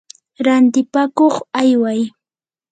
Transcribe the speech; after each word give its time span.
rantipakuq 0.45 1.35
ayway. 1.61 1.99